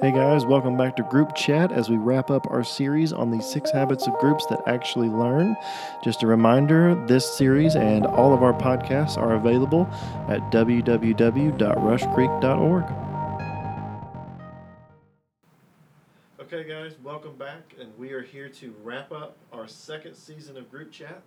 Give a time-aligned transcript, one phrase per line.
[0.00, 3.42] Hey guys, welcome back to Group Chat as we wrap up our series on the
[3.42, 5.56] six habits of groups that actually learn.
[6.04, 9.88] Just a reminder this series and all of our podcasts are available
[10.28, 12.84] at www.rushcreek.org.
[16.42, 20.70] Okay, guys, welcome back, and we are here to wrap up our second season of
[20.70, 21.22] Group Chat.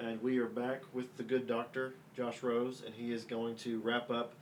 [0.00, 3.78] And we are back with the good doctor, Josh Rose, and he is going to
[3.80, 4.34] wrap up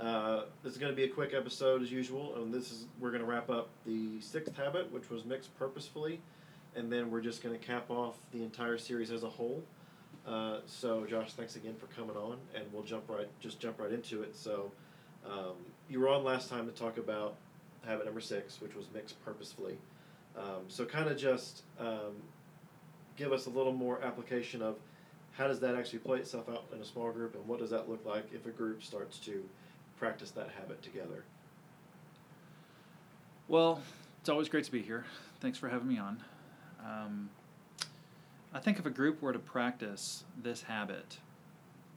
[0.00, 3.10] uh, this is going to be a quick episode as usual, and this is we're
[3.10, 6.20] going to wrap up the sixth habit, which was mixed purposefully,
[6.74, 9.62] and then we're just going to cap off the entire series as a whole.
[10.26, 13.92] Uh, so, Josh, thanks again for coming on, and we'll jump right just jump right
[13.92, 14.34] into it.
[14.34, 14.72] So,
[15.26, 15.56] um,
[15.90, 17.34] you were on last time to talk about
[17.84, 19.76] habit number six, which was mixed purposefully.
[20.34, 22.16] Um, so, kind of just um,
[23.16, 24.76] give us a little more application of
[25.32, 27.88] how does that actually play itself out in a small group, and what does that
[27.90, 29.44] look like if a group starts to
[30.00, 31.24] practice that habit together.
[33.48, 33.82] Well,
[34.20, 35.04] it's always great to be here.
[35.40, 36.22] Thanks for having me on.
[36.84, 37.28] Um,
[38.54, 41.18] I think if a group were to practice this habit,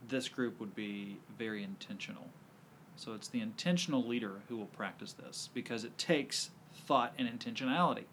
[0.06, 2.26] this group would be very intentional.
[2.96, 6.50] So it's the intentional leader who will practice this because it takes
[6.86, 8.04] thought and intentionality.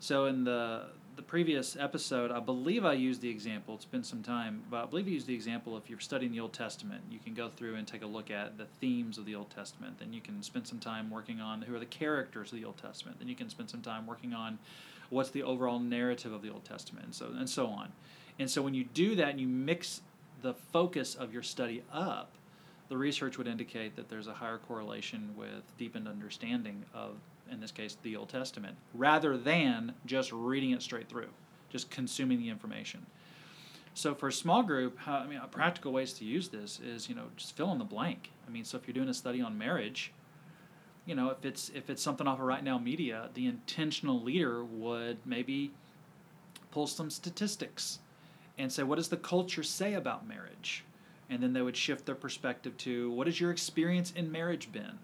[0.00, 3.74] So in the the previous episode, I believe I used the example.
[3.74, 5.76] It's been some time, but I believe I used the example.
[5.78, 8.58] If you're studying the Old Testament, you can go through and take a look at
[8.58, 9.98] the themes of the Old Testament.
[9.98, 12.76] Then you can spend some time working on who are the characters of the Old
[12.76, 13.18] Testament.
[13.18, 14.58] Then you can spend some time working on
[15.08, 17.92] what's the overall narrative of the Old Testament, and so and so on.
[18.38, 20.02] And so when you do that and you mix
[20.42, 22.32] the focus of your study up,
[22.90, 27.16] the research would indicate that there's a higher correlation with deepened understanding of
[27.50, 31.28] in this case the Old Testament, rather than just reading it straight through,
[31.70, 33.06] just consuming the information.
[33.94, 37.26] So for a small group, I mean, practical ways to use this is you know
[37.36, 38.30] just fill in the blank.
[38.46, 40.12] I mean, so if you're doing a study on marriage,
[41.06, 44.64] you know if it's if it's something off of Right Now Media, the intentional leader
[44.64, 45.72] would maybe
[46.70, 48.00] pull some statistics
[48.58, 50.84] and say what does the culture say about marriage,
[51.30, 54.98] and then they would shift their perspective to what has your experience in marriage been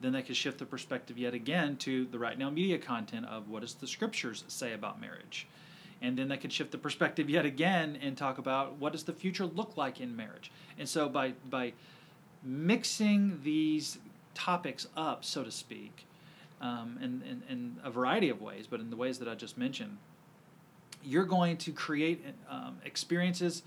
[0.00, 3.48] then they could shift the perspective yet again to the right now Media content of
[3.48, 5.46] what does the scriptures say about marriage?
[6.02, 9.14] And then they could shift the perspective yet again and talk about what does the
[9.14, 10.50] future look like in marriage?
[10.78, 11.72] And so by by
[12.46, 13.98] mixing these
[14.34, 16.06] topics up so to speak
[16.60, 19.58] um, in, in, in a variety of ways but in the ways that i just
[19.58, 19.96] mentioned
[21.02, 23.62] you're going to create um, experiences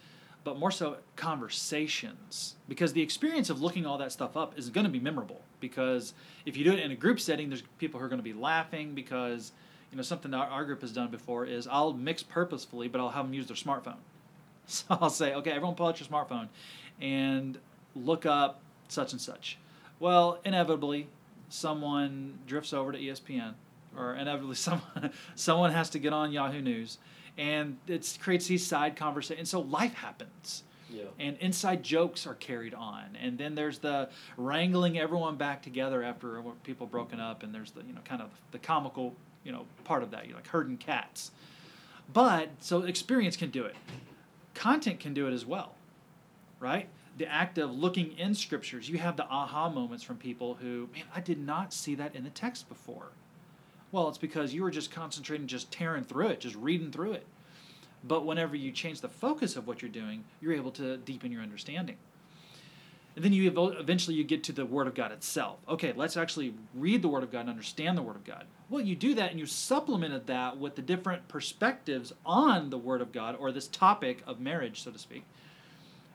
[0.50, 2.56] but more so conversations.
[2.68, 5.42] Because the experience of looking all that stuff up is going to be memorable.
[5.60, 8.24] Because if you do it in a group setting there's people who are going to
[8.24, 9.52] be laughing because
[9.92, 13.10] you know something our, our group has done before is i'll mix purposefully but i'll
[13.10, 13.98] have them use their smartphone.
[14.66, 16.48] So i'll say okay everyone pull out your smartphone
[17.00, 17.60] and
[17.96, 19.60] look up such and such.
[20.00, 21.10] Well inevitably
[21.50, 23.54] someone drifts over to espn
[23.96, 26.98] or inevitably someone someone has to get on yahoo news
[27.40, 29.40] and it creates these side conversations.
[29.40, 30.64] And so life happens.
[30.92, 31.04] Yeah.
[31.20, 36.42] And inside jokes are carried on, and then there's the wrangling everyone back together after
[36.64, 40.02] people broken up, and there's the you know kind of the comical you know part
[40.02, 41.30] of that, you like herding cats.
[42.12, 43.76] But so experience can do it,
[44.56, 45.76] content can do it as well,
[46.60, 46.90] right?
[47.20, 51.04] The act of looking in scriptures, you have the aha moments from people who, man,
[51.16, 53.10] I did not see that in the text before.
[53.92, 57.26] Well, it's because you were just concentrating, just tearing through it, just reading through it.
[58.04, 61.42] But whenever you change the focus of what you're doing, you're able to deepen your
[61.42, 61.98] understanding.
[63.16, 65.60] And then you eventually you get to the Word of God itself.
[65.68, 68.46] Okay, let's actually read the Word of God and understand the Word of God.
[68.70, 73.02] Well, you do that and you supplemented that with the different perspectives on the Word
[73.02, 75.26] of God or this topic of marriage, so to speak.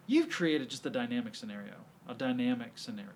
[0.07, 1.75] You've created just a dynamic scenario,
[2.09, 3.11] a dynamic scenario.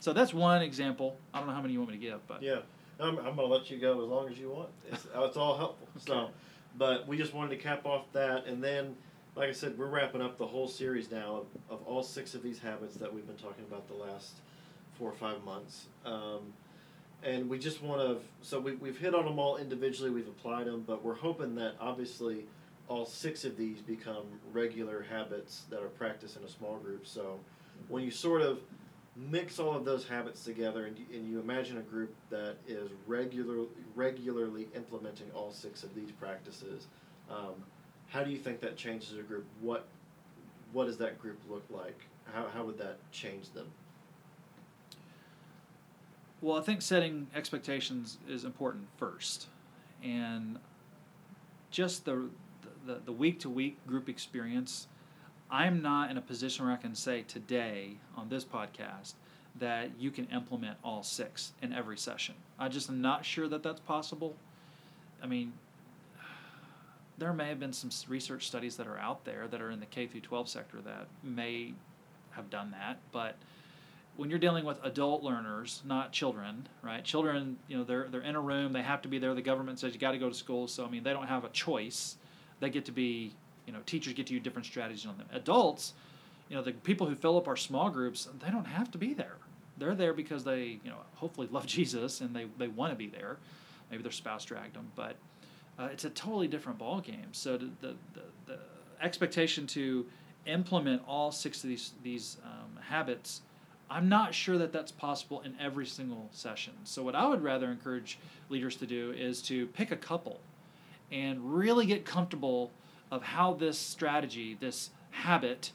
[0.00, 1.16] So that's one example.
[1.32, 2.60] I don't know how many you want me to give, but yeah.
[3.00, 4.70] I'm, I'm going to let you go as long as you want.
[4.90, 5.88] It's, it's all helpful.
[5.96, 6.04] okay.
[6.06, 6.30] So,
[6.76, 8.94] but we just wanted to cap off that, and then,
[9.34, 12.42] like I said, we're wrapping up the whole series now of, of all six of
[12.42, 14.34] these habits that we've been talking about the last
[14.98, 15.86] four or five months.
[16.04, 16.52] Um,
[17.22, 20.66] and we just want to, so we, we've hit on them all individually, we've applied
[20.66, 22.46] them, but we're hoping that obviously
[22.88, 27.06] all six of these become regular habits that are practiced in a small group.
[27.06, 27.38] So
[27.88, 28.60] when you sort of
[29.28, 32.90] mix all of those habits together and you, and you imagine a group that is
[33.06, 36.86] regular, regularly implementing all six of these practices,
[37.30, 37.54] um,
[38.08, 39.44] how do you think that changes a group?
[39.60, 39.86] What,
[40.72, 42.06] what does that group look like?
[42.32, 43.66] How, how would that change them?
[46.40, 49.48] Well, I think setting expectations is important first.
[50.02, 50.58] And
[51.70, 52.30] just the,
[52.86, 54.88] the, the week to week group experience
[55.50, 59.14] I'm not in a position where I can say today on this podcast
[59.58, 62.34] that you can implement all six in every session.
[62.58, 64.36] I just am not sure that that's possible.
[65.22, 65.52] I mean,
[67.18, 69.86] there may have been some research studies that are out there that are in the
[69.86, 71.74] K through 12 sector that may
[72.30, 73.36] have done that, but
[74.16, 77.02] when you're dealing with adult learners, not children, right?
[77.04, 79.34] Children, you know, they're they're in a room, they have to be there.
[79.34, 81.44] The government says you got to go to school, so I mean, they don't have
[81.44, 82.16] a choice.
[82.60, 83.32] They get to be,
[83.70, 85.28] you know, teachers get to use different strategies on them.
[85.32, 85.92] Adults,
[86.48, 89.14] you know, the people who fill up our small groups, they don't have to be
[89.14, 89.36] there.
[89.78, 93.06] They're there because they, you know, hopefully love Jesus and they they want to be
[93.06, 93.36] there.
[93.92, 95.14] Maybe their spouse dragged them, but
[95.78, 97.28] uh, it's a totally different ball game.
[97.30, 97.94] So the, the,
[98.46, 98.58] the,
[99.00, 100.04] expectation to
[100.46, 103.42] implement all six of these these um, habits
[103.88, 106.74] I'm not sure that that's possible in every single session.
[106.84, 108.18] So, what I would rather encourage
[108.48, 110.40] leaders to do is to pick a couple
[111.10, 112.70] and really get comfortable
[113.10, 115.72] of how this strategy, this habit,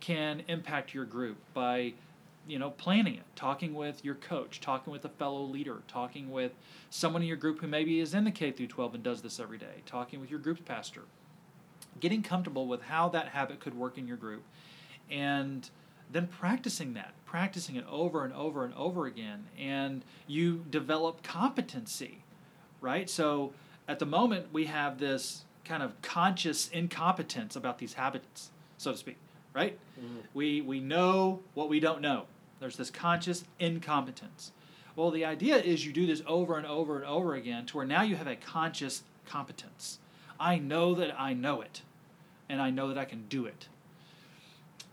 [0.00, 1.94] can impact your group by
[2.46, 6.52] you know planning it talking with your coach talking with a fellow leader talking with
[6.90, 9.40] someone in your group who maybe is in the k through 12 and does this
[9.40, 11.04] every day talking with your group pastor
[12.00, 14.42] getting comfortable with how that habit could work in your group
[15.10, 15.70] and
[16.10, 22.22] then practicing that, practicing it over and over and over again, and you develop competency,
[22.80, 23.08] right?
[23.08, 23.52] So
[23.88, 28.98] at the moment, we have this kind of conscious incompetence about these habits, so to
[28.98, 29.16] speak,
[29.54, 29.78] right?
[29.98, 30.18] Mm-hmm.
[30.34, 32.26] We, we know what we don't know.
[32.60, 34.52] There's this conscious incompetence.
[34.96, 37.86] Well, the idea is you do this over and over and over again to where
[37.86, 39.98] now you have a conscious competence.
[40.38, 41.82] I know that I know it,
[42.48, 43.68] and I know that I can do it.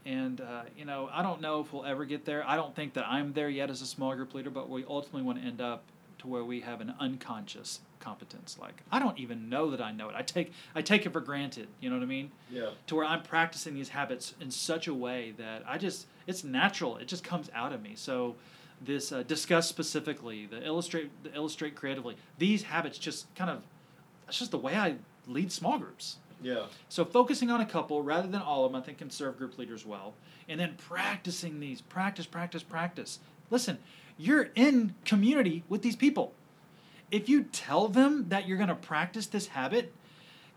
[0.05, 2.47] And, uh, you know, I don't know if we'll ever get there.
[2.47, 5.21] I don't think that I'm there yet as a small group leader, but we ultimately
[5.21, 5.83] want to end up
[6.19, 8.57] to where we have an unconscious competence.
[8.59, 10.15] Like, I don't even know that I know it.
[10.15, 11.67] I take, I take it for granted.
[11.79, 12.31] You know what I mean?
[12.51, 12.71] Yeah.
[12.87, 16.97] To where I'm practicing these habits in such a way that I just, it's natural.
[16.97, 17.93] It just comes out of me.
[17.95, 18.35] So,
[18.83, 23.61] this uh, discuss specifically, the illustrate, the illustrate creatively, these habits just kind of,
[24.25, 24.95] that's just the way I
[25.27, 26.17] lead small groups.
[26.41, 26.65] Yeah.
[26.89, 29.57] So focusing on a couple rather than all of them, I think, can serve group
[29.57, 30.15] leaders well.
[30.49, 33.19] And then practicing these, practice, practice, practice.
[33.49, 33.77] Listen,
[34.17, 36.33] you're in community with these people.
[37.11, 39.93] If you tell them that you're going to practice this habit,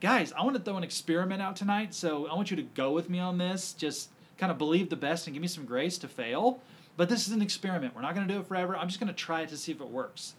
[0.01, 1.95] guys, I want to throw an experiment out tonight.
[1.95, 3.73] So I want you to go with me on this.
[3.73, 6.61] Just kind of believe the best and give me some grace to fail.
[6.97, 7.95] But this is an experiment.
[7.95, 8.77] We're not going to do it forever.
[8.77, 10.35] I'm just going to try it to see if it works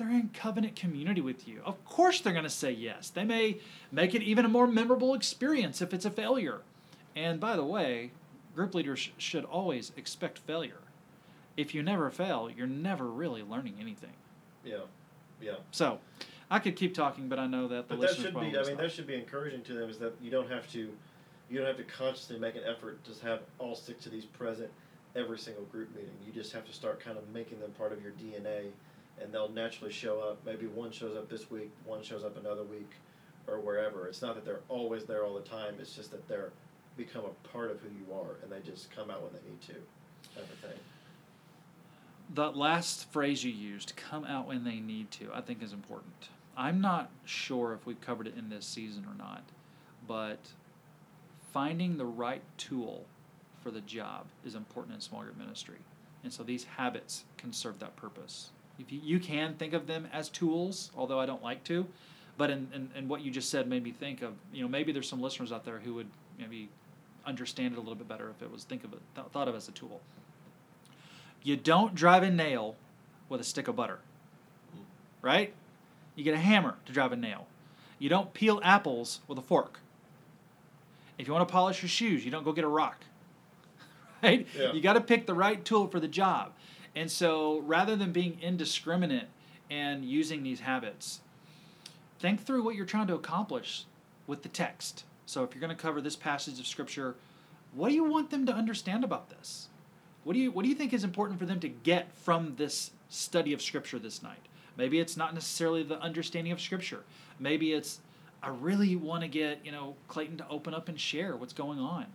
[0.00, 1.60] they're in covenant community with you.
[1.62, 3.10] Of course, they're going to say yes.
[3.10, 3.58] They may
[3.92, 6.62] make it even a more memorable experience if it's a failure.
[7.14, 8.12] And by the way,
[8.54, 10.80] group leaders should always expect failure.
[11.54, 14.14] If you never fail, you're never really learning anything.
[14.64, 14.84] Yeah,
[15.40, 15.52] yeah.
[15.70, 15.98] So,
[16.50, 18.56] I could keep talking, but I know that the but that should be.
[18.58, 19.88] I mean, that should be encouraging to them.
[19.90, 20.90] Is that you don't have to,
[21.48, 24.70] you don't have to consciously make an effort to have all six of these present
[25.16, 26.14] every single group meeting.
[26.26, 28.70] You just have to start kind of making them part of your DNA
[29.20, 30.38] and they'll naturally show up.
[30.44, 32.90] Maybe one shows up this week, one shows up another week,
[33.46, 34.06] or wherever.
[34.06, 35.74] It's not that they're always there all the time.
[35.78, 36.52] It's just that they're
[36.96, 39.60] become a part of who you are, and they just come out when they need
[39.62, 39.74] to,
[40.34, 40.78] type of thing.
[42.32, 46.28] The last phrase you used, "come out when they need to," I think is important.
[46.56, 49.42] I'm not sure if we've covered it in this season or not,
[50.06, 50.52] but
[51.52, 53.06] finding the right tool
[53.62, 55.78] for the job is important in small group ministry.
[56.22, 58.50] And so these habits can serve that purpose.
[58.78, 61.86] If you, you can think of them as tools, although I don't like to,
[62.36, 64.92] but in, in, in what you just said made me think of you know maybe
[64.92, 66.08] there's some listeners out there who would
[66.38, 66.68] maybe
[67.26, 69.54] understand it a little bit better if it was think of it th- thought of
[69.54, 70.00] as a tool.
[71.42, 72.76] You don't drive a nail
[73.28, 74.00] with a stick of butter,
[75.22, 75.54] right?
[76.14, 77.46] You get a hammer to drive a nail.
[77.98, 79.80] You don't peel apples with a fork.
[81.18, 83.04] If you want to polish your shoes, you don't go get a rock.
[84.22, 84.46] Right?
[84.54, 84.74] Yeah.
[84.74, 86.52] You got to pick the right tool for the job.
[86.94, 89.28] And so rather than being indiscriminate
[89.70, 91.20] and using these habits,
[92.18, 93.86] think through what you're trying to accomplish
[94.26, 95.04] with the text.
[95.24, 97.14] So if you're going to cover this passage of scripture,
[97.72, 99.68] what do you want them to understand about this?
[100.24, 102.90] What do you what do you think is important for them to get from this
[103.08, 104.46] study of scripture this night?
[104.76, 107.02] Maybe it's not necessarily the understanding of scripture.
[107.38, 108.00] Maybe it's
[108.42, 111.78] I really want to get, you know, Clayton to open up and share what's going
[111.78, 112.06] on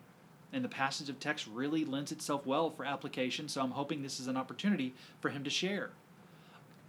[0.56, 4.22] and the passage of text really lends itself well for application, so I'm hoping this
[4.22, 5.90] is an opportunity for him to share.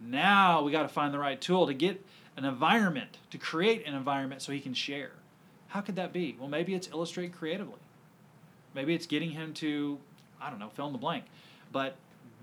[0.00, 2.04] Now we got to find the right tool to get
[2.36, 5.10] an environment, to create an environment so he can share.
[5.68, 6.36] How could that be?
[6.38, 7.80] Well, maybe it's illustrate creatively.
[8.72, 9.98] Maybe it's getting him to,
[10.40, 11.24] I don't know, fill in the blank.
[11.72, 11.96] But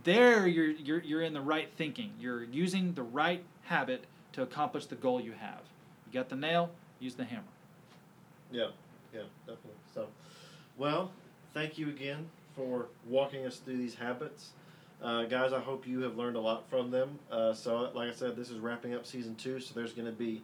[0.04, 2.12] there you're, you're, you're in the right thinking.
[2.20, 5.62] You're using the right habit to accomplish the goal you have.
[6.08, 7.44] You got the nail, use the hammer.
[8.52, 8.68] Yeah,
[9.14, 9.72] yeah, definitely.
[9.94, 10.08] So.
[10.78, 11.12] Well,
[11.54, 14.52] thank you again for walking us through these habits.
[15.02, 17.20] Uh, guys, I hope you have learned a lot from them.
[17.32, 20.12] Uh, so, like I said, this is wrapping up season two, so there's going to
[20.18, 20.42] be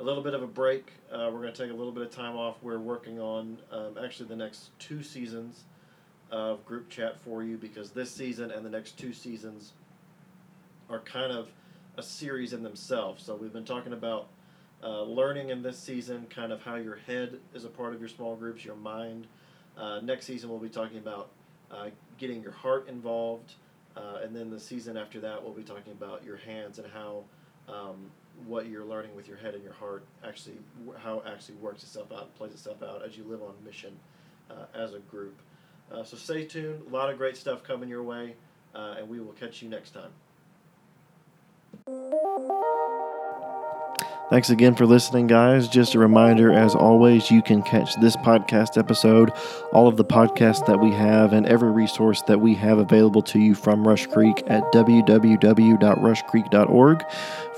[0.00, 0.92] a little bit of a break.
[1.10, 2.56] Uh, we're going to take a little bit of time off.
[2.62, 5.64] We're working on um, actually the next two seasons
[6.32, 9.72] of group chat for you because this season and the next two seasons
[10.90, 11.48] are kind of
[11.96, 13.24] a series in themselves.
[13.24, 14.28] So, we've been talking about
[14.82, 18.08] uh, learning in this season, kind of how your head is a part of your
[18.08, 19.26] small groups, your mind.
[19.76, 21.28] Uh, next season, we'll be talking about
[21.70, 23.54] uh, getting your heart involved.
[23.96, 27.22] Uh, and then the season after that, we'll be talking about your hands and how
[27.68, 28.10] um,
[28.46, 30.56] what you're learning with your head and your heart actually,
[30.98, 33.92] how it actually works itself out, plays itself out as you live on mission
[34.50, 35.38] uh, as a group.
[35.92, 36.82] Uh, so stay tuned.
[36.88, 38.34] A lot of great stuff coming your way,
[38.74, 40.12] and we will catch you next time.
[44.32, 45.68] Thanks again for listening, guys.
[45.68, 49.30] Just a reminder, as always, you can catch this podcast episode,
[49.74, 53.38] all of the podcasts that we have, and every resource that we have available to
[53.38, 57.04] you from Rush Creek at www.rushcreek.org.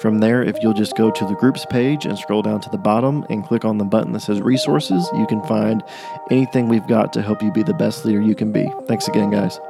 [0.01, 2.79] From there, if you'll just go to the groups page and scroll down to the
[2.79, 5.81] bottom and click on the button that says resources, you can find
[6.33, 8.69] anything we've got to help you be the best leader you can be.
[8.89, 9.61] Thanks again, guys.